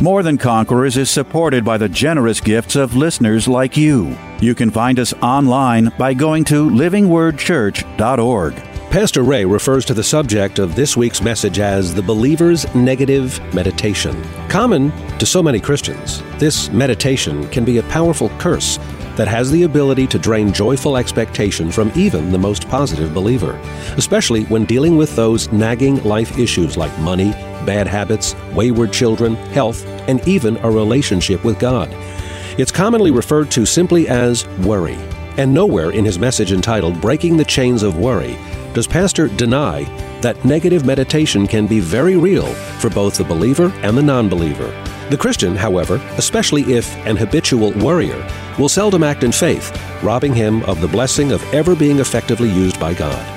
[0.00, 4.16] More Than Conquerors is supported by the generous gifts of listeners like you.
[4.40, 8.54] You can find us online by going to livingwordchurch.org.
[8.90, 14.20] Pastor Ray refers to the subject of this week's message as the believer's negative meditation.
[14.48, 18.78] Common to so many Christians, this meditation can be a powerful curse
[19.16, 23.52] that has the ability to drain joyful expectation from even the most positive believer,
[23.96, 27.32] especially when dealing with those nagging life issues like money,
[27.64, 31.88] bad habits, wayward children, health, and even a relationship with God.
[32.58, 34.98] It's commonly referred to simply as worry.
[35.36, 38.38] And nowhere in his message entitled Breaking the Chains of Worry
[38.72, 39.82] does Pastor deny
[40.20, 42.46] that negative meditation can be very real
[42.80, 44.68] for both the believer and the non believer.
[45.10, 48.26] The Christian, however, especially if an habitual worrier,
[48.58, 49.70] will seldom act in faith,
[50.02, 53.33] robbing him of the blessing of ever being effectively used by God.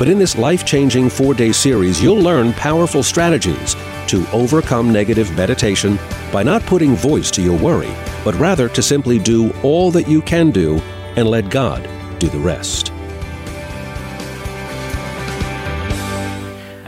[0.00, 3.76] But in this life changing four day series, you'll learn powerful strategies
[4.06, 5.98] to overcome negative meditation
[6.32, 10.22] by not putting voice to your worry, but rather to simply do all that you
[10.22, 10.78] can do
[11.16, 11.86] and let God
[12.18, 12.94] do the rest.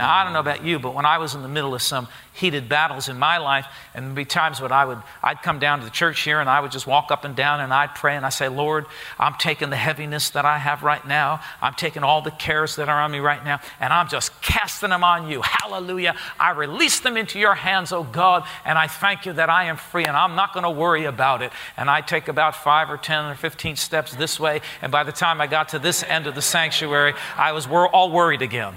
[0.03, 2.09] Now, I don't know about you, but when I was in the middle of some
[2.33, 5.79] heated battles in my life, and there'd be times when I would, I'd come down
[5.79, 8.17] to the church here and I would just walk up and down and I'd pray
[8.17, 8.85] and I say, Lord,
[9.17, 11.39] I'm taking the heaviness that I have right now.
[11.61, 14.89] I'm taking all the cares that are on me right now, and I'm just casting
[14.89, 15.41] them on you.
[15.41, 16.17] Hallelujah.
[16.37, 19.77] I release them into your hands, oh God, and I thank you that I am
[19.77, 21.53] free and I'm not going to worry about it.
[21.77, 25.13] And I take about five or 10 or 15 steps this way, and by the
[25.13, 28.75] time I got to this end of the sanctuary, I was all worried again.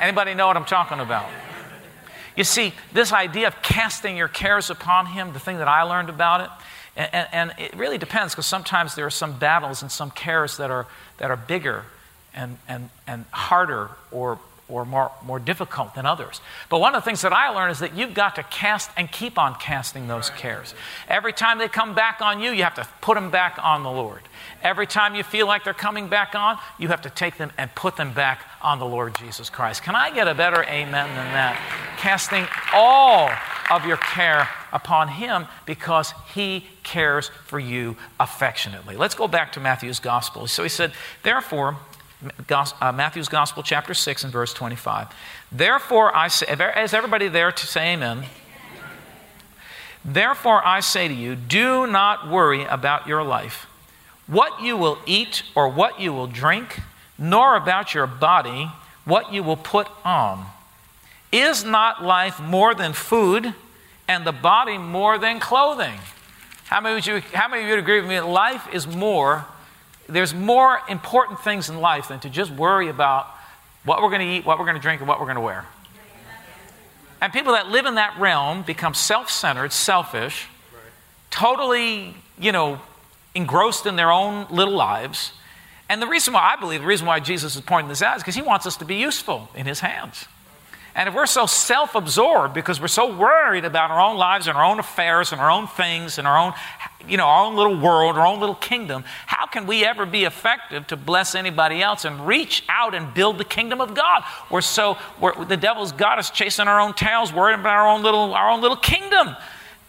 [0.00, 1.28] Anybody know what I'm talking about?
[2.36, 6.08] You see, this idea of casting your cares upon Him, the thing that I learned
[6.08, 6.50] about it,
[6.96, 10.70] and, and it really depends because sometimes there are some battles and some cares that
[10.70, 10.86] are,
[11.18, 11.84] that are bigger
[12.34, 14.38] and, and, and harder or,
[14.70, 16.40] or more, more difficult than others.
[16.68, 19.10] But one of the things that I learned is that you've got to cast and
[19.10, 20.74] keep on casting those cares.
[21.08, 23.90] Every time they come back on you, you have to put them back on the
[23.90, 24.22] Lord.
[24.62, 27.74] Every time you feel like they're coming back on, you have to take them and
[27.74, 29.82] put them back on the Lord Jesus Christ.
[29.82, 31.56] Can I get a better amen than that?
[31.98, 33.30] Casting all
[33.70, 38.96] of your care upon Him because He cares for you affectionately.
[38.96, 40.46] Let's go back to Matthew's Gospel.
[40.46, 40.92] So he said,
[41.22, 41.76] Therefore,
[42.22, 45.08] Uh, Matthew's Gospel, chapter 6, and verse 25.
[45.50, 46.46] Therefore, I say,
[46.82, 48.24] is everybody there to say amen?
[50.04, 53.66] Therefore, I say to you, do not worry about your life
[54.26, 56.80] what you will eat or what you will drink,
[57.18, 58.70] nor about your body
[59.04, 60.46] what you will put on.
[61.32, 63.54] Is not life more than food,
[64.06, 65.98] and the body more than clothing?
[66.66, 69.46] How many, you, how many of you would agree with me that life is more,
[70.12, 73.26] there's more important things in life than to just worry about
[73.84, 75.42] what we're going to eat, what we're going to drink, and what we're going to
[75.42, 75.64] wear?
[77.20, 80.48] And people that live in that realm become self centered, selfish,
[81.30, 82.80] totally, you know,
[83.34, 85.32] engrossed in their own little lives.
[85.88, 88.22] And the reason why I believe, the reason why Jesus is pointing this out is
[88.22, 90.26] because he wants us to be useful in his hands.
[90.94, 94.56] And if we're so self absorbed because we're so worried about our own lives and
[94.56, 96.52] our own affairs and our own things and our own,
[97.06, 100.24] you know, our own little world, our own little kingdom, how can we ever be
[100.24, 104.24] effective to bless anybody else and reach out and build the kingdom of God?
[104.50, 108.02] We're so, we're, the devil's got us chasing our own tails, worried about our own
[108.02, 109.36] little, our own little kingdom.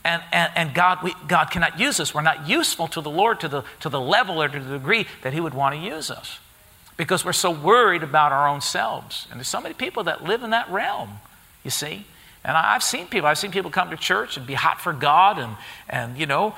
[0.04, 2.14] And, and, and God, we, God cannot use us.
[2.14, 5.08] We're not useful to the Lord to the, to the level or to the degree
[5.24, 6.40] that He would want to use us
[7.02, 9.26] because we're so worried about our own selves.
[9.32, 11.10] And there's so many people that live in that realm,
[11.64, 12.06] you see.
[12.46, 14.94] And I, have seen people, I've seen people come to church and be hot for
[14.94, 15.56] God and,
[15.90, 16.54] and you know,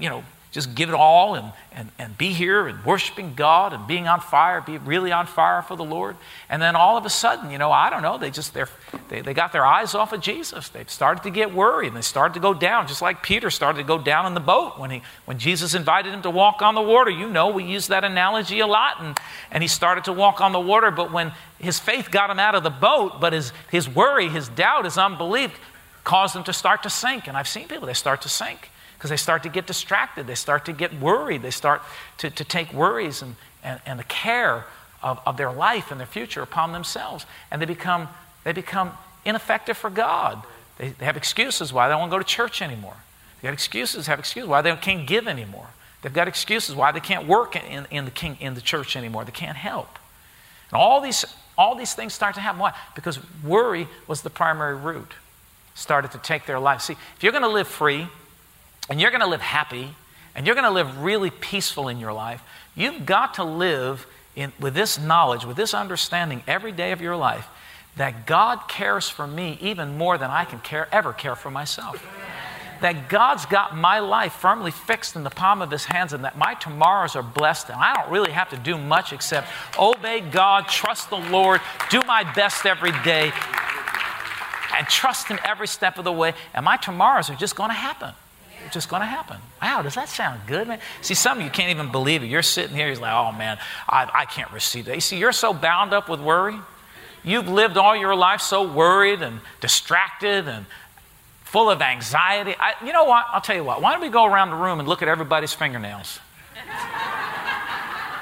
[0.00, 0.24] you know,
[0.56, 4.20] just give it all and, and, and be here and worshiping God and being on
[4.20, 6.16] fire, be really on fire for the Lord.
[6.48, 8.70] And then all of a sudden, you know, I don't know, they just, they're,
[9.10, 10.70] they, they got their eyes off of Jesus.
[10.70, 13.76] They've started to get worried and they started to go down, just like Peter started
[13.80, 16.74] to go down in the boat when, he, when Jesus invited him to walk on
[16.74, 17.10] the water.
[17.10, 18.98] You know, we use that analogy a lot.
[18.98, 19.18] And,
[19.50, 22.54] and he started to walk on the water, but when his faith got him out
[22.54, 25.52] of the boat, but his, his worry, his doubt, his unbelief
[26.02, 27.28] caused him to start to sink.
[27.28, 30.26] And I've seen people, they start to sink because they start to get distracted.
[30.26, 31.42] They start to get worried.
[31.42, 31.82] They start
[32.18, 34.64] to, to take worries and, and, and the care
[35.02, 37.26] of, of their life and their future upon themselves.
[37.50, 38.08] And they become,
[38.44, 38.92] they become
[39.24, 40.42] ineffective for God.
[40.78, 42.96] They, they have excuses why they don't want to go to church anymore.
[43.40, 45.68] They got excuses, have excuses why they can't give anymore.
[46.02, 49.24] They've got excuses why they can't work in, in, the, king, in the church anymore.
[49.24, 49.98] They can't help.
[50.70, 51.24] And all these,
[51.58, 52.60] all these things start to happen.
[52.60, 52.72] Why?
[52.94, 55.12] Because worry was the primary root.
[55.74, 56.80] Started to take their life.
[56.80, 58.08] See, if you're going to live free
[58.88, 59.94] and you're going to live happy
[60.34, 62.42] and you're going to live really peaceful in your life,
[62.74, 67.16] you've got to live in, with this knowledge, with this understanding every day of your
[67.16, 67.48] life
[67.96, 72.04] that God cares for me even more than I can care, ever care for myself.
[72.82, 76.36] That God's got my life firmly fixed in the palm of His hands and that
[76.36, 77.70] my tomorrows are blessed.
[77.70, 79.48] And I don't really have to do much except
[79.78, 83.32] obey God, trust the Lord, do my best every day,
[84.76, 86.34] and trust Him every step of the way.
[86.52, 88.12] And my tomorrows are just going to happen.
[88.72, 89.38] Just going to happen.
[89.62, 90.80] Wow, does that sound good, man?
[91.02, 92.26] See, some of you can't even believe it.
[92.26, 93.58] You're sitting here, you're like, oh man,
[93.88, 94.94] I, I can't receive that.
[94.94, 96.58] You see, you're so bound up with worry.
[97.24, 100.66] You've lived all your life so worried and distracted and
[101.44, 102.54] full of anxiety.
[102.58, 103.26] I, you know what?
[103.32, 103.82] I'll tell you what.
[103.82, 106.20] Why don't we go around the room and look at everybody's fingernails?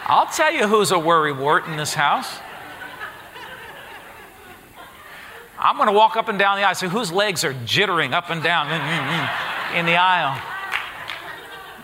[0.07, 2.29] I'll tell you who's a worry wart in this house.
[5.65, 6.75] I'm going to walk up and down the aisle.
[6.75, 8.67] So whose legs are jittering up and down
[9.75, 10.41] in, the aisle.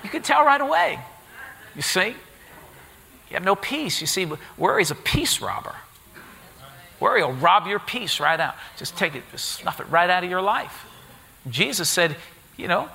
[0.04, 1.00] You can tell right away.
[1.74, 2.08] You see?
[2.08, 4.02] You have no peace.
[4.02, 4.28] You see,
[4.58, 5.74] worry is a peace robber.
[7.00, 8.54] Worry will rob your peace right out.
[8.76, 10.84] Just take it, just snuff it right out of your life.
[11.48, 12.16] Jesus said,
[12.58, 12.90] You know,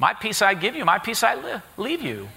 [0.00, 2.28] my peace I give you, my peace I leave you.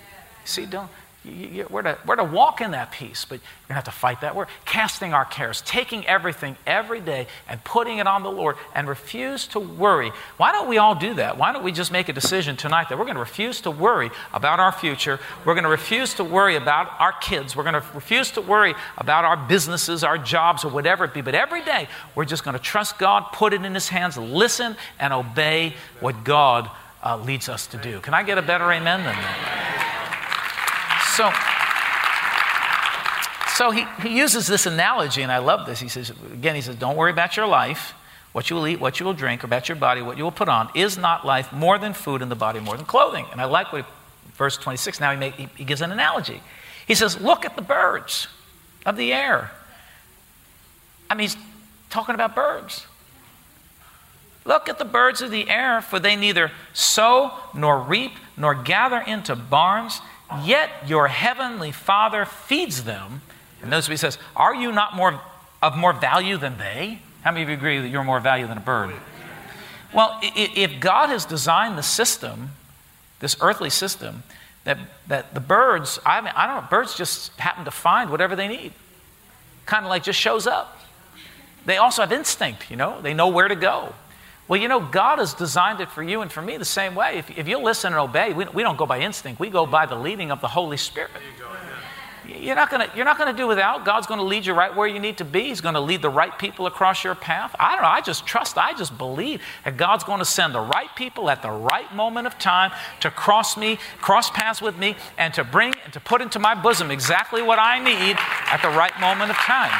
[0.45, 0.89] See, don't,
[1.23, 3.91] you, we're, to, we're to walk in that peace, but you're going to have to
[3.91, 4.35] fight that.
[4.35, 8.87] We're casting our cares, taking everything every day and putting it on the Lord and
[8.87, 10.11] refuse to worry.
[10.37, 11.37] Why don't we all do that?
[11.37, 14.09] Why don't we just make a decision tonight that we're going to refuse to worry
[14.33, 15.19] about our future?
[15.45, 17.55] We're going to refuse to worry about our kids.
[17.55, 21.21] We're going to refuse to worry about our businesses, our jobs, or whatever it be.
[21.21, 24.75] But every day, we're just going to trust God, put it in His hands, listen,
[24.99, 26.67] and obey what God
[27.03, 27.99] uh, leads us to do.
[27.99, 30.00] Can I get a better amen than that?
[31.15, 31.29] So,
[33.55, 35.79] so he, he uses this analogy, and I love this.
[35.79, 37.93] He says, again, he says, don't worry about your life,
[38.31, 40.47] what you will eat, what you will drink, about your body, what you will put
[40.47, 40.69] on.
[40.73, 43.25] Is not life more than food, and the body more than clothing?
[43.31, 43.91] And I like what he,
[44.35, 46.41] verse 26, now he, make, he, he gives an analogy.
[46.87, 48.27] He says, look at the birds
[48.85, 49.51] of the air.
[51.09, 51.37] I mean, he's
[51.89, 52.85] talking about birds.
[54.45, 58.99] Look at the birds of the air, for they neither sow nor reap nor gather
[58.99, 60.01] into barns,
[60.43, 63.21] Yet your heavenly Father feeds them.
[63.61, 65.21] And notice what he says, Are you not more
[65.61, 66.99] of more value than they?
[67.23, 68.95] How many of you agree that you're more value than a bird?
[69.93, 72.51] Well, if God has designed the system,
[73.19, 74.23] this earthly system,
[74.63, 78.35] that, that the birds, I, mean, I don't know, birds just happen to find whatever
[78.35, 78.73] they need.
[79.65, 80.79] Kind of like just shows up.
[81.65, 83.93] They also have instinct, you know, they know where to go.
[84.51, 87.17] Well, you know, God has designed it for you and for me the same way.
[87.17, 89.85] If, if you listen and obey, we, we don't go by instinct, we go by
[89.85, 91.09] the leading of the Holy Spirit.
[92.27, 93.85] You're not going you're not going to do without.
[93.85, 95.43] God's going to lead you right where you need to be.
[95.43, 97.55] He's going to lead the right people across your path.
[97.61, 97.87] I don't know.
[97.87, 101.41] I just trust, I just believe that God's going to send the right people at
[101.41, 105.75] the right moment of time to cross me, cross paths with me, and to bring
[105.85, 109.37] and to put into my bosom exactly what I need at the right moment of
[109.37, 109.71] time.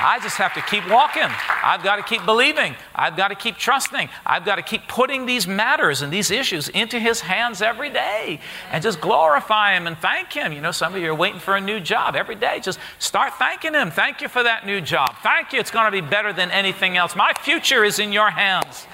[0.00, 1.26] I just have to keep walking.
[1.62, 2.76] I've got to keep believing.
[2.94, 4.08] I've got to keep trusting.
[4.24, 8.40] I've got to keep putting these matters and these issues into His hands every day
[8.70, 10.52] and just glorify Him and thank Him.
[10.52, 12.60] You know, some of you are waiting for a new job every day.
[12.60, 13.90] Just start thanking Him.
[13.90, 15.16] Thank you for that new job.
[15.22, 15.58] Thank you.
[15.58, 17.16] It's going to be better than anything else.
[17.16, 18.86] My future is in your hands.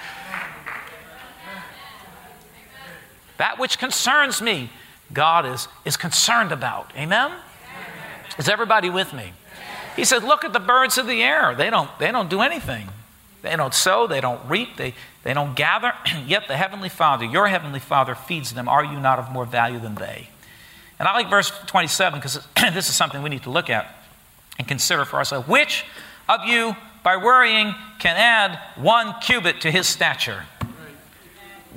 [3.36, 4.70] That which concerns me,
[5.12, 6.92] God is, is concerned about.
[6.96, 7.32] Amen?
[8.38, 9.32] Is everybody with me?
[9.96, 11.54] He said, Look at the birds of the air.
[11.54, 12.88] They don't, they don't do anything.
[13.44, 15.92] They don't sow, they don't reap, they, they don't gather,
[16.26, 18.70] yet the Heavenly Father, your Heavenly Father, feeds them.
[18.70, 20.30] Are you not of more value than they?
[20.98, 22.34] And I like verse 27 because
[22.72, 23.94] this is something we need to look at
[24.58, 25.46] and consider for ourselves.
[25.46, 25.84] Which
[26.26, 30.44] of you, by worrying, can add one cubit to his stature?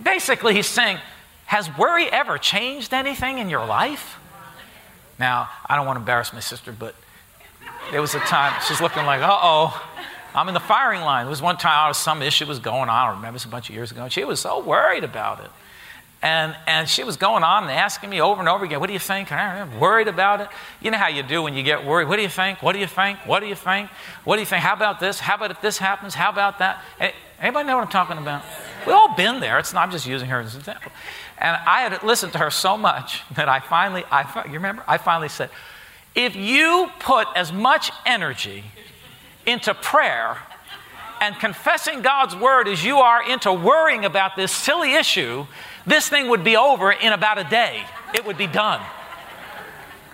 [0.02, 1.00] Basically, he's saying,
[1.48, 4.18] Has worry ever changed anything in your life?
[5.20, 6.96] Now, I don't want to embarrass my sister, but
[7.92, 9.90] there was a time she's looking like, uh oh,
[10.36, 11.26] I'm in the firing line.
[11.26, 12.90] There was one time some issue was going on.
[12.90, 14.04] I remember it's a bunch of years ago.
[14.04, 15.50] And she was so worried about it.
[16.22, 18.94] And, and she was going on and asking me over and over again, What do
[18.94, 19.32] you think?
[19.32, 20.48] I'm worried about it.
[20.82, 22.08] You know how you do when you get worried.
[22.08, 22.64] What do you think?
[22.64, 23.20] What do you think?
[23.26, 23.90] What do you think?
[24.24, 24.64] What do you think?
[24.64, 25.20] How about this?
[25.20, 26.16] How about if this happens?
[26.16, 26.84] How about that?
[27.40, 28.44] Anybody know what I'm talking about?
[28.86, 29.60] We've all been there.
[29.60, 30.92] It's not, I'm just using her as an example.
[31.38, 34.84] And I had listened to her so much that I finally, I, you remember?
[34.88, 35.52] I finally said,
[36.18, 38.64] if you put as much energy
[39.46, 40.38] into prayer
[41.22, 45.46] and confessing God's word as you are into worrying about this silly issue,
[45.86, 47.84] this thing would be over in about a day.
[48.16, 48.82] It would be done.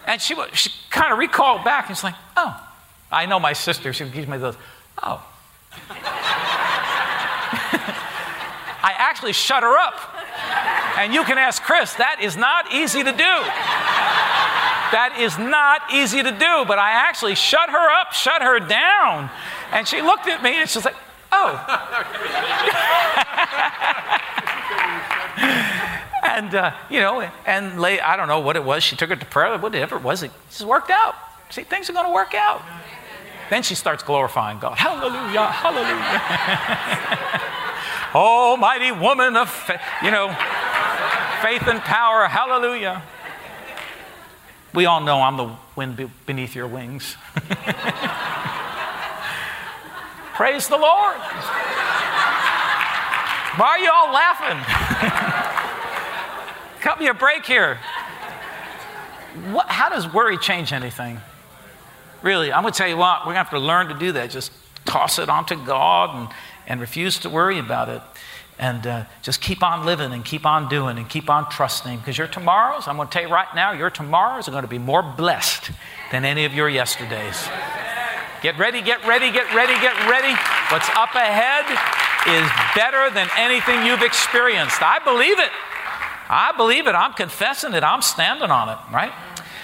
[0.05, 2.69] And she, she kind of recalled back and she's like, oh,
[3.09, 3.93] I know my sister.
[3.93, 4.57] She gives me those,
[5.01, 5.25] oh.
[8.85, 9.97] I actually shut her up.
[10.97, 14.72] And you can ask Chris, that is not easy to do.
[14.93, 19.31] That is not easy to do, but I actually shut her up, shut her down.
[19.71, 20.93] And she looked at me and she's like,
[21.31, 21.57] oh.
[26.23, 28.83] and, uh, you know, and late, I don't know what it was.
[28.83, 30.21] She took it to prayer, whatever it was.
[30.21, 31.15] It just worked out.
[31.49, 32.61] See, things are going to work out.
[33.49, 34.77] Then she starts glorifying God.
[34.77, 36.21] Hallelujah, hallelujah.
[38.13, 39.71] Almighty woman of,
[40.03, 40.27] you know,
[41.41, 43.01] faith and power, hallelujah.
[44.73, 47.15] We all know I'm the wind beneath your wings.
[50.33, 51.15] Praise the Lord.
[53.55, 54.57] Why are you all laughing?
[56.81, 57.77] Cut me a break here.
[59.51, 61.21] What, how does worry change anything?
[62.23, 64.11] Really, I'm going to tell you what, we're going to have to learn to do
[64.13, 64.31] that.
[64.31, 64.51] Just
[64.85, 66.29] toss it onto God and,
[66.67, 68.01] and refuse to worry about it.
[68.63, 71.97] And uh, just keep on living and keep on doing and keep on trusting.
[71.97, 74.69] Because your tomorrows, I'm going to tell you right now, your tomorrows are going to
[74.69, 75.71] be more blessed
[76.13, 77.45] than any of your yesterdays.
[78.41, 80.33] Get ready, get ready, get ready, get ready.
[80.71, 81.65] What's up ahead
[82.25, 84.81] is better than anything you've experienced.
[84.81, 85.51] I believe it.
[86.29, 86.95] I believe it.
[86.95, 87.83] I'm confessing it.
[87.83, 89.11] I'm standing on it, right?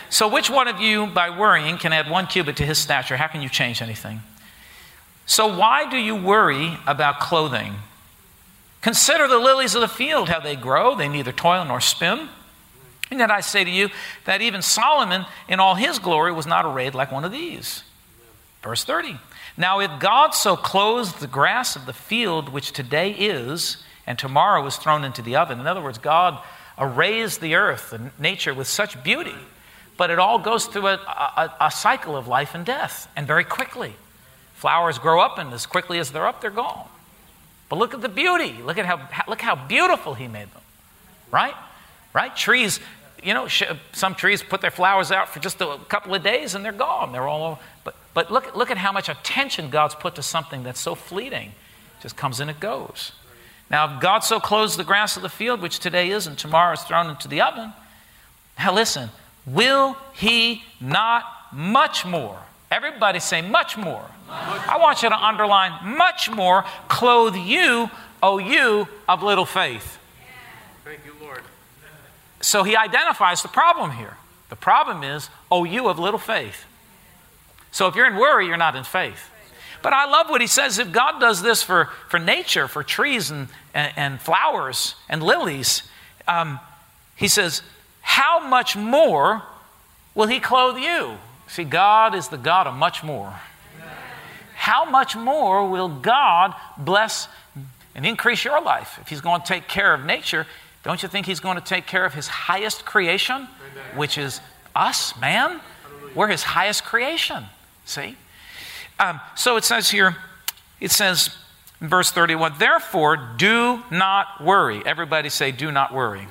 [0.09, 3.15] So, which one of you, by worrying, can add one cubit to his stature?
[3.15, 4.19] How can you change anything?
[5.25, 7.75] So, why do you worry about clothing?
[8.81, 10.95] Consider the lilies of the field, how they grow.
[10.95, 12.29] They neither toil nor spin.
[13.11, 13.89] And yet I say to you
[14.25, 17.83] that even Solomon, in all his glory, was not arrayed like one of these.
[18.61, 19.17] Verse 30.
[19.57, 24.65] Now, if God so clothes the grass of the field, which today is, and tomorrow
[24.65, 26.39] is thrown into the oven, in other words, God
[26.77, 29.35] arrays the earth and nature with such beauty,
[29.97, 33.43] but it all goes through a, a, a cycle of life and death, and very
[33.43, 33.95] quickly.
[34.53, 36.87] Flowers grow up, and as quickly as they're up, they're gone.
[37.69, 38.53] But look at the beauty.
[38.63, 40.61] Look at how, look how beautiful He made them,
[41.31, 41.53] right?
[42.13, 42.35] Right?
[42.35, 42.79] Trees
[43.23, 43.47] you know,
[43.91, 47.11] some trees put their flowers out for just a couple of days and they're gone.
[47.11, 47.61] They're all over.
[47.83, 51.49] But, but look, look at how much attention God's put to something that's so fleeting.
[51.49, 53.11] It just comes and it goes.
[53.69, 56.73] Now, if God so clothes the grass of the field, which today is and tomorrow
[56.73, 57.73] is thrown into the oven,
[58.57, 59.09] now listen,
[59.45, 62.39] will He not much more?
[62.71, 64.05] Everybody say much more.
[64.27, 67.89] Much I want you to underline much more clothe you,
[68.21, 69.97] O you of little faith.
[70.83, 71.41] Thank you, Lord.
[72.41, 74.17] So he identifies the problem here.
[74.49, 76.65] The problem is, oh, you of little faith.
[77.71, 79.29] So if you're in worry, you're not in faith.
[79.81, 80.79] But I love what he says.
[80.79, 85.83] If God does this for, for nature, for trees and, and, and flowers and lilies,
[86.27, 86.59] um,
[87.15, 87.61] he says,
[88.01, 89.43] how much more
[90.15, 91.17] will he clothe you?
[91.49, 93.33] See, God is the God of much more.
[94.55, 97.27] How much more will God bless
[97.95, 100.45] and increase your life if he's going to take care of nature?
[100.83, 103.47] Don't you think He's going to take care of His highest creation,
[103.95, 104.41] which is
[104.75, 105.59] us, man?
[106.15, 107.45] We're His highest creation.
[107.85, 108.15] See?
[108.99, 110.15] Um, so it says here,
[110.79, 111.35] it says
[111.81, 114.81] in verse 31, therefore do not worry.
[114.85, 116.27] Everybody say, do not worry.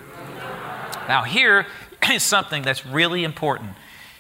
[1.09, 1.67] Now, here
[2.11, 3.73] is something that's really important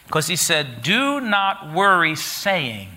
[0.09, 2.88] because he said, Do not worry, saying,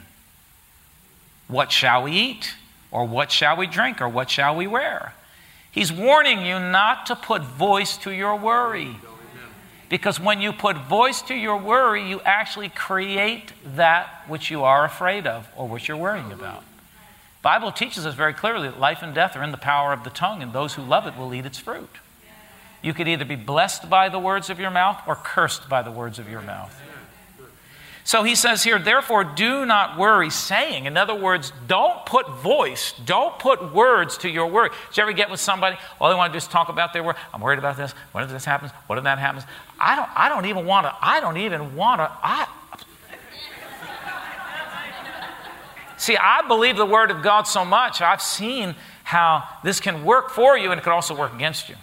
[1.50, 2.54] What shall we eat?
[2.90, 4.00] Or what shall we drink?
[4.00, 5.14] Or what shall we wear?
[5.70, 8.96] He's warning you not to put voice to your worry.
[9.90, 14.86] Because when you put voice to your worry, you actually create that which you are
[14.86, 16.64] afraid of or which you're worrying about.
[17.42, 20.10] Bible teaches us very clearly that life and death are in the power of the
[20.10, 21.90] tongue, and those who love it will eat its fruit.
[22.82, 25.92] You could either be blessed by the words of your mouth or cursed by the
[25.92, 26.81] words of your mouth.
[28.04, 32.94] So he says here, therefore, do not worry, saying, in other words, don't put voice,
[33.06, 34.70] don't put words to your worry.
[34.90, 37.04] Did you ever get with somebody, all they want to do is talk about their
[37.04, 37.16] worry?
[37.34, 37.92] I'm worried about this.
[38.12, 38.72] What if this happens?
[38.88, 39.44] What if that happens?
[39.80, 42.48] I don't, I don't even want to, I don't even want to, I.
[45.98, 50.32] See, I believe the word of God so much, I've seen how this can work
[50.32, 51.76] for you and it can also work against you.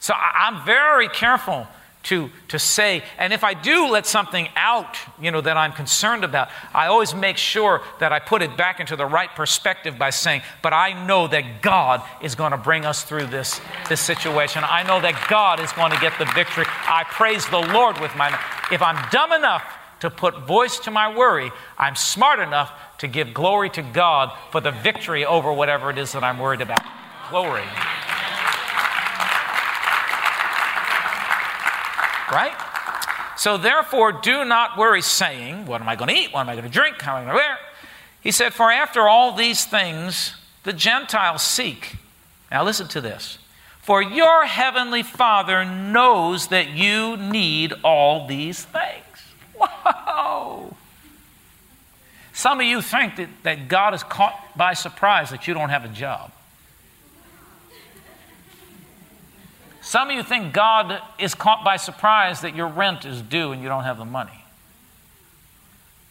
[0.00, 1.68] So I'm very careful
[2.04, 3.02] to, to say.
[3.18, 7.14] And if I do let something out, you know, that I'm concerned about, I always
[7.14, 11.06] make sure that I put it back into the right perspective by saying, but I
[11.06, 14.62] know that God is going to bring us through this, this situation.
[14.64, 16.64] I know that God is going to get the victory.
[16.66, 18.28] I praise the Lord with my
[18.72, 19.64] If I'm dumb enough
[20.00, 24.60] to put voice to my worry, I'm smart enough to give glory to God for
[24.60, 26.80] the victory over whatever it is that I'm worried about.
[27.30, 27.64] Glory.
[32.30, 32.54] Right?
[33.36, 36.32] So therefore, do not worry, saying, What am I going to eat?
[36.32, 37.00] What am I going to drink?
[37.00, 37.58] How am I going to wear?
[38.20, 41.96] He said, For after all these things the Gentiles seek.
[42.50, 43.38] Now listen to this.
[43.80, 49.04] For your heavenly Father knows that you need all these things.
[49.84, 50.76] Wow!
[52.32, 55.84] Some of you think that, that God is caught by surprise that you don't have
[55.84, 56.30] a job.
[59.88, 63.62] Some of you think God is caught by surprise that your rent is due and
[63.62, 64.44] you don't have the money.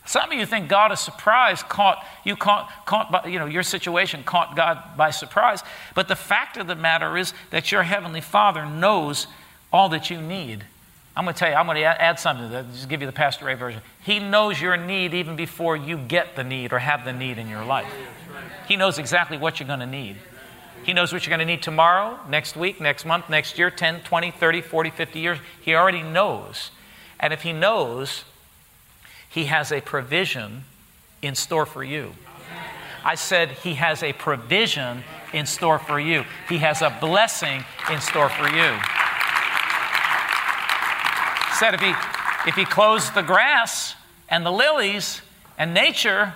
[0.04, 3.62] Some of you think God is surprised, caught you caught, caught by, you know, your
[3.62, 5.62] situation caught God by surprise.
[5.94, 9.28] But the fact of the matter is that your heavenly Father knows
[9.72, 10.64] all that you need.
[11.16, 13.08] I'm going to tell you, I'm going to add something to that, just give you
[13.08, 13.84] the Pastor Ray version.
[14.02, 17.48] He knows your need even before you get the need or have the need in
[17.48, 17.94] your life.
[18.68, 20.16] He knows exactly what you're going to need.
[20.84, 24.02] He knows what you're going to need tomorrow, next week, next month, next year, 10,
[24.02, 25.40] 20, 30, 40, 50 years.
[25.62, 26.72] He already knows.
[27.20, 28.24] And if He knows,
[29.30, 30.64] He has a provision
[31.22, 32.14] in store for you.
[33.04, 35.04] I said He has a provision
[35.34, 38.80] in store for you, He has a blessing in store for you.
[41.58, 41.94] said if He,
[42.48, 43.96] if he clothes the grass
[44.30, 45.22] and the lilies
[45.58, 46.34] and nature,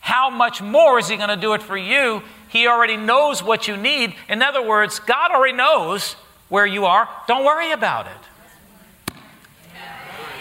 [0.00, 2.22] how much more is He going to do it for you?
[2.52, 4.14] He already knows what you need.
[4.28, 6.12] In other words, God already knows
[6.50, 7.08] where you are.
[7.26, 9.14] Don't worry about it.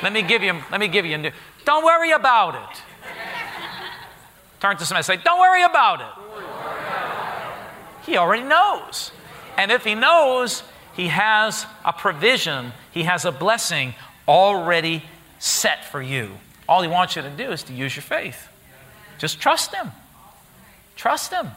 [0.03, 1.32] Let me give you, let me give you a new,
[1.63, 2.82] don't worry about it.
[4.60, 6.08] Turn to somebody and say, Don't worry about it.
[8.06, 9.12] He already knows.
[9.58, 10.63] And if he knows,
[10.98, 13.94] he has a provision, he has a blessing
[14.27, 15.03] already
[15.39, 16.32] set for you.
[16.68, 18.50] All he wants you to do is to use your faith.
[19.18, 19.91] Just trust him.
[20.96, 21.48] Trust him.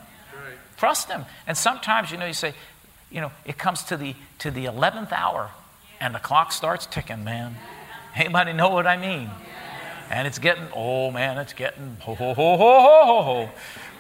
[0.77, 1.25] Trust Him.
[1.47, 2.55] And sometimes, you know, you say,
[3.11, 5.51] you know, it comes to the to the eleventh hour,
[6.01, 7.23] and the clock starts ticking.
[7.25, 7.55] Man,
[8.15, 9.31] anybody know what I mean?
[10.11, 13.51] And it's getting, oh man, it's getting ho ho ho ho ho ho ho.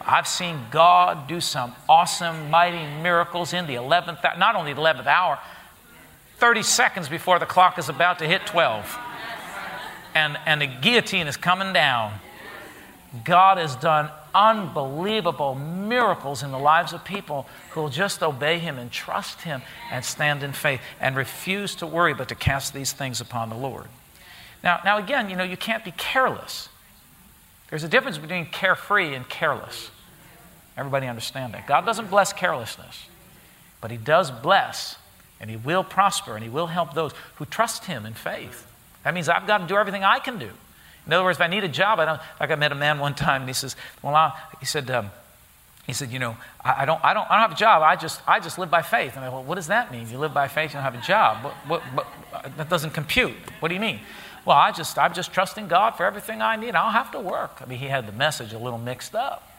[0.06, 5.06] I've seen God do some awesome, mighty miracles in the eleventh, not only the eleventh
[5.06, 5.38] hour,
[6.36, 8.98] thirty seconds before the clock is about to hit twelve,
[10.14, 12.12] and and the guillotine is coming down.
[13.24, 18.78] God has done unbelievable miracles in the lives of people who will just obey Him
[18.78, 22.92] and trust Him and stand in faith and refuse to worry but to cast these
[22.92, 23.86] things upon the Lord.
[24.62, 26.68] Now, now again, you know, you can't be careless.
[27.70, 29.90] There's a difference between carefree and careless.
[30.76, 31.66] Everybody understand that.
[31.66, 33.06] God doesn't bless carelessness,
[33.80, 34.96] but He does bless
[35.40, 38.66] and He will prosper and He will help those who trust Him in faith.
[39.04, 40.50] That means I've got to do everything I can do
[41.06, 42.20] in other words, if I need a job, I don't.
[42.40, 45.10] Like I met a man one time, and he says, "Well, I, he said, um,
[45.86, 47.82] he said, you know, I, I, don't, I don't, I don't have a job.
[47.82, 50.08] I just, I just live by faith." And I, well, what does that mean?
[50.08, 51.44] You live by faith, you don't have a job.
[51.44, 53.34] What, what, what, that doesn't compute.
[53.60, 54.00] What do you mean?
[54.46, 56.74] Well, I just, I'm just trusting God for everything I need.
[56.74, 57.58] I don't have to work.
[57.60, 59.50] I mean, he had the message a little mixed up.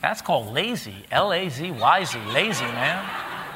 [0.00, 1.06] That's called lazy.
[1.10, 2.18] L A Z Y Z.
[2.32, 3.02] Lazy, man.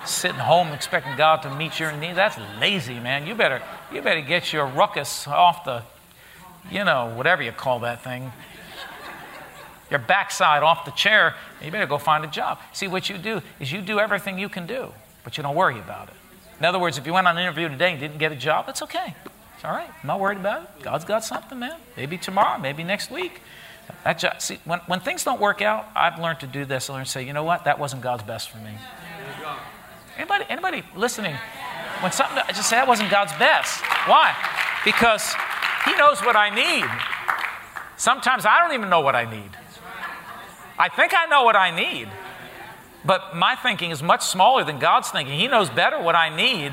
[0.07, 2.17] Sitting home expecting God to meet your needs.
[2.17, 3.27] That's lazy, man.
[3.27, 3.61] You better,
[3.93, 5.83] you better get your ruckus off the
[6.71, 8.33] you know, whatever you call that thing,
[9.91, 12.59] your backside off the chair, you better go find a job.
[12.73, 14.93] See, what you do is you do everything you can do,
[15.25, 16.15] but you don't worry about it.
[16.59, 18.67] In other words, if you went on an interview today and didn't get a job,
[18.67, 19.15] that's okay.
[19.55, 19.89] It's all right.
[19.89, 20.83] I'm not worried about it.
[20.83, 21.79] God's got something, man.
[21.97, 23.41] Maybe tomorrow, maybe next week.
[24.05, 26.91] That job, see, when, when things don't work out, I've learned to do this.
[26.91, 27.65] I learned to say, you know what?
[27.65, 28.73] That wasn't God's best for me.
[30.17, 31.37] Anybody, anybody listening?
[32.01, 33.81] When something, I just say that wasn't God's best.
[34.07, 34.35] Why?
[34.85, 35.35] Because
[35.89, 36.87] he knows what I need.
[37.97, 39.51] Sometimes I don't even know what I need.
[40.79, 42.09] I think I know what I need,
[43.05, 45.39] but my thinking is much smaller than God's thinking.
[45.39, 46.73] He knows better what I need.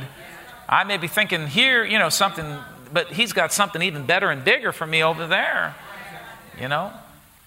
[0.70, 2.58] I may be thinking here, you know, something,
[2.94, 5.76] but He's got something even better and bigger for me over there,
[6.60, 6.92] you know,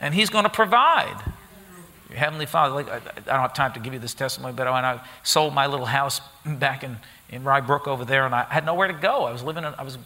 [0.01, 1.23] and He's going to provide.
[2.09, 4.85] Your Heavenly Father, like, I don't have time to give you this testimony, but when
[4.85, 6.97] I sold my little house back in,
[7.29, 9.25] in Rye Brook over there, and I had nowhere to go.
[9.25, 9.99] I was living, in, I was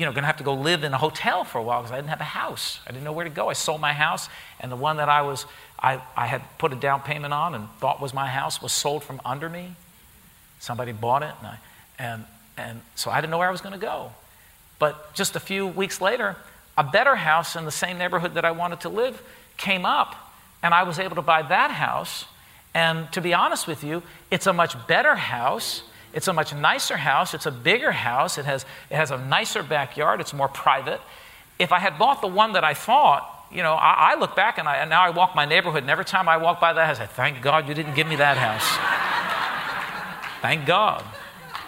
[0.00, 1.92] you know, going to have to go live in a hotel for a while because
[1.92, 2.80] I didn't have a house.
[2.86, 3.50] I didn't know where to go.
[3.50, 5.44] I sold my house, and the one that I was,
[5.78, 9.04] I, I had put a down payment on and thought was my house was sold
[9.04, 9.74] from under me.
[10.58, 11.58] Somebody bought it, and, I,
[11.98, 12.24] and,
[12.56, 14.12] and so I didn't know where I was going to go.
[14.78, 16.34] But just a few weeks later,
[16.78, 19.22] a better house in the same neighborhood that I wanted to live
[19.58, 20.14] came up,
[20.62, 22.24] and I was able to buy that house.
[22.72, 26.96] And to be honest with you, it's a much better house it's a much nicer
[26.96, 27.34] house.
[27.34, 28.38] It's a bigger house.
[28.38, 30.20] It has, it has a nicer backyard.
[30.20, 31.00] It's more private.
[31.58, 34.58] If I had bought the one that I thought you know, I, I look back
[34.58, 36.86] and, I, and now I walk my neighborhood, and every time I walk by that
[36.86, 38.64] house, I say, thank God you didn't give me that house.
[40.42, 41.04] thank God.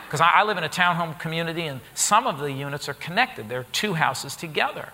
[0.07, 3.49] Because I, I live in a townhome community, and some of the units are connected.
[3.49, 4.91] They're two houses together.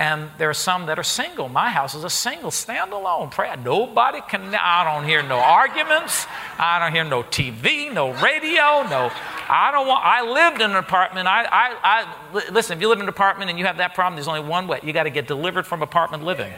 [0.00, 1.50] And there are some that are single.
[1.50, 3.54] My house is a single, standalone prayer.
[3.58, 6.26] Nobody can, I don't hear no arguments.
[6.58, 9.12] I don't hear no TV, no radio, no.
[9.46, 11.28] I don't want, I lived in an apartment.
[11.28, 11.76] I, I,
[12.32, 14.40] I, listen, if you live in an apartment and you have that problem, there's only
[14.40, 14.80] one way.
[14.82, 16.50] You got to get delivered from apartment living.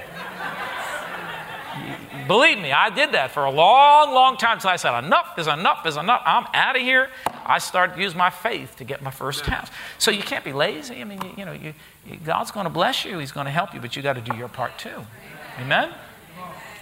[2.29, 5.49] Believe me, I did that for a long, long time until I said, enough is
[5.49, 6.23] enough is enough.
[6.25, 7.11] I'm out of here.
[7.45, 9.69] I started to use my faith to get my first house.
[9.99, 11.01] So you can't be lazy.
[11.01, 11.75] I mean, you, you know, you,
[12.25, 14.37] God's going to bless you, He's going to help you, but you got to do
[14.37, 15.07] your part too.
[15.61, 15.93] Amen?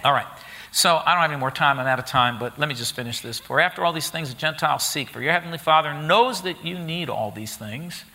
[0.03, 0.25] All right.
[0.71, 1.79] So I don't have any more time.
[1.79, 3.39] I'm out of time, but let me just finish this.
[3.39, 6.79] For after all these things the Gentiles seek, for your heavenly Father knows that you
[6.79, 8.05] need all these things,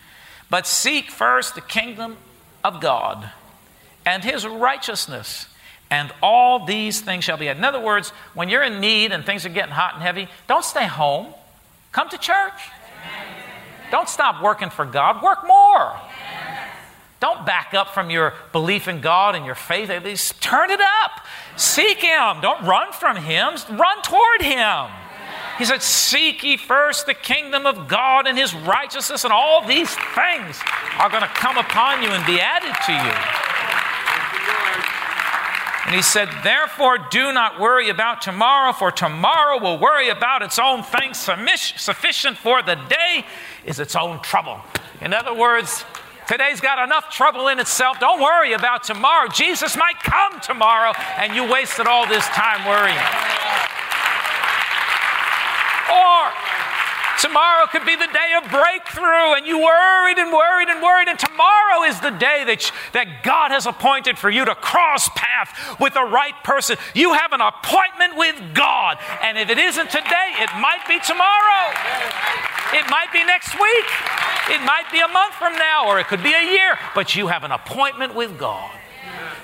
[0.48, 2.16] but seek first the kingdom
[2.64, 3.30] of God
[4.06, 5.46] and His righteousness
[5.90, 7.58] and all these things shall be added.
[7.58, 10.64] In other words, when you're in need and things are getting hot and heavy, don't
[10.64, 11.32] stay home.
[11.92, 12.70] Come to church.
[13.90, 15.22] Don't stop working for God.
[15.22, 15.96] Work more.
[17.18, 19.88] Don't back up from your belief in God and your faith.
[19.88, 21.24] At least turn it up.
[21.56, 22.40] Seek Him.
[22.40, 23.54] Don't run from Him.
[23.70, 24.86] Run toward Him.
[25.58, 29.94] He said, Seek ye first the kingdom of God and His righteousness, and all these
[30.14, 30.60] things
[30.98, 33.46] are going to come upon you and be added to you.
[35.86, 40.58] And he said, Therefore, do not worry about tomorrow, for tomorrow will worry about its
[40.58, 41.16] own things.
[41.16, 43.24] Sufficient for the day
[43.64, 44.60] is its own trouble.
[45.00, 45.84] In other words,
[46.28, 47.98] today's got enough trouble in itself.
[48.00, 49.28] Don't worry about tomorrow.
[49.28, 52.96] Jesus might come tomorrow, and you wasted all this time worrying.
[55.90, 56.32] Or
[57.18, 61.18] Tomorrow could be the day of breakthrough, and you worried and worried and worried, and
[61.18, 65.94] tomorrow is the day that, that God has appointed for you to cross path with
[65.94, 66.76] the right person.
[66.94, 71.72] You have an appointment with God, and if it isn't today, it might be tomorrow.
[72.76, 74.25] It might be next week.
[74.48, 77.26] It might be a month from now, or it could be a year, but you
[77.26, 78.70] have an appointment with God.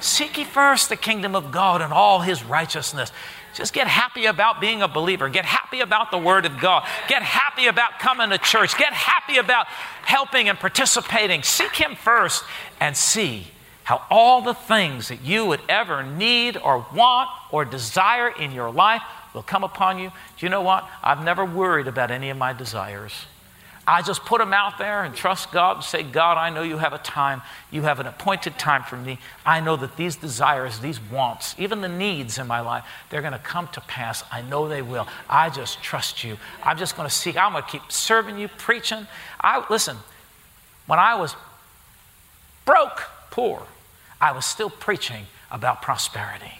[0.00, 3.12] Seek ye first the kingdom of God and all his righteousness
[3.54, 5.28] just get happy about being a believer.
[5.28, 6.86] Get happy about the Word of God.
[7.08, 8.78] Get happy about coming to church.
[8.78, 11.42] Get happy about helping and participating.
[11.42, 12.44] Seek Him first
[12.80, 13.48] and see
[13.84, 18.70] how all the things that you would ever need or want or desire in your
[18.70, 19.02] life
[19.34, 20.10] will come upon you.
[20.38, 20.88] Do you know what?
[21.02, 23.12] I've never worried about any of my desires.
[23.92, 26.78] I just put them out there and trust God and say, God, I know you
[26.78, 27.42] have a time.
[27.70, 29.18] You have an appointed time for me.
[29.44, 33.34] I know that these desires, these wants, even the needs in my life, they're going
[33.34, 34.24] to come to pass.
[34.32, 35.06] I know they will.
[35.28, 36.38] I just trust you.
[36.64, 37.36] I'm just going to seek.
[37.36, 39.06] I'm going to keep serving you, preaching.
[39.38, 39.98] I listen.
[40.86, 41.36] When I was
[42.64, 43.66] broke, poor,
[44.22, 46.52] I was still preaching about prosperity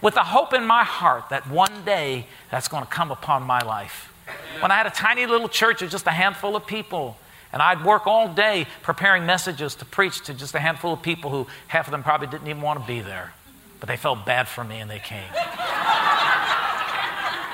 [0.00, 3.60] with the hope in my heart that one day that's going to come upon my
[3.60, 4.10] life.
[4.60, 7.16] When I had a tiny little church of just a handful of people,
[7.52, 11.30] and I'd work all day preparing messages to preach to just a handful of people
[11.30, 13.32] who half of them probably didn't even want to be there,
[13.80, 15.24] but they felt bad for me and they came.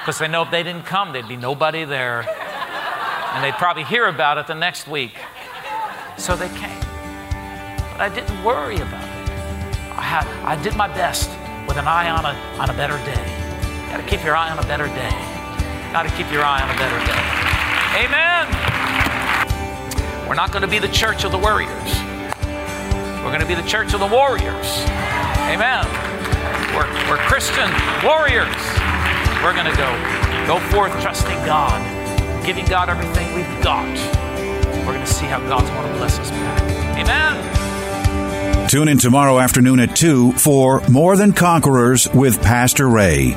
[0.04, 2.28] Because they know if they didn't come, there'd be nobody there.
[3.32, 5.16] And they'd probably hear about it the next week.
[6.18, 6.78] So they came.
[7.92, 9.30] But I didn't worry about it.
[9.96, 11.30] I, had, I did my best
[11.66, 13.82] with an eye on a, on a better day.
[13.84, 15.33] You got to keep your eye on a better day.
[15.94, 17.22] Got to keep your eye on a better day.
[18.02, 18.50] Amen.
[20.28, 21.70] We're not going to be the church of the worriers.
[23.22, 24.66] We're going to be the church of the warriors.
[25.54, 25.86] Amen.
[26.74, 27.70] We're, we're Christian
[28.02, 28.50] warriors.
[29.38, 29.86] We're going to go
[30.48, 31.78] go forth trusting God,
[32.44, 33.86] giving God everything we've got.
[34.84, 36.62] We're going to see how God's going to bless us back.
[36.98, 38.68] Amen.
[38.68, 43.36] Tune in tomorrow afternoon at 2 for More Than Conquerors with Pastor Ray.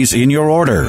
[0.00, 0.88] in your order.